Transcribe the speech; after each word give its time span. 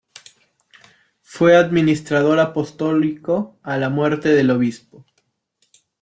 Fue 1.21 1.55
administrador 1.55 2.39
apostólico 2.39 3.59
a 3.61 3.77
la 3.77 3.91
muerte 3.91 4.29
del 4.29 4.49
obispo. 4.49 5.05